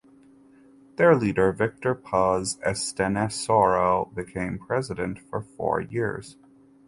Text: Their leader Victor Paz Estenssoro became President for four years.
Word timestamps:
Their 0.95 1.15
leader 1.15 1.51
Victor 1.51 1.93
Paz 1.93 2.57
Estenssoro 2.65 4.11
became 4.15 4.57
President 4.57 5.19
for 5.19 5.43
four 5.43 5.79
years. 5.79 6.37